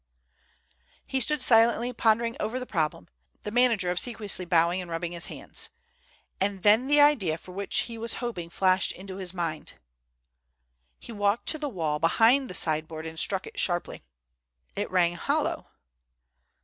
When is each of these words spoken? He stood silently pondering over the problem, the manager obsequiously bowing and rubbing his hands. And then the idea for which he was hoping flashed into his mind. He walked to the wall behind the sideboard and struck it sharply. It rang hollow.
He 1.05 1.19
stood 1.21 1.43
silently 1.43 1.93
pondering 1.93 2.35
over 2.39 2.59
the 2.59 2.65
problem, 2.65 3.07
the 3.43 3.51
manager 3.51 3.91
obsequiously 3.91 4.45
bowing 4.45 4.81
and 4.81 4.89
rubbing 4.89 5.11
his 5.11 5.27
hands. 5.27 5.69
And 6.39 6.63
then 6.63 6.87
the 6.87 6.99
idea 6.99 7.37
for 7.37 7.51
which 7.51 7.81
he 7.81 7.99
was 7.99 8.15
hoping 8.15 8.49
flashed 8.49 8.91
into 8.93 9.17
his 9.17 9.31
mind. 9.31 9.73
He 10.97 11.11
walked 11.11 11.49
to 11.49 11.59
the 11.59 11.69
wall 11.69 11.99
behind 11.99 12.49
the 12.49 12.55
sideboard 12.55 13.05
and 13.05 13.19
struck 13.19 13.45
it 13.45 13.59
sharply. 13.59 14.01
It 14.75 14.89
rang 14.89 15.13
hollow. 15.13 15.67